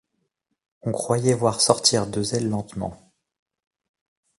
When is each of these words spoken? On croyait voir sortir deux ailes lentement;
On 0.81 0.91
croyait 0.91 1.35
voir 1.35 1.61
sortir 1.61 2.07
deux 2.07 2.33
ailes 2.33 2.49
lentement; 2.49 3.13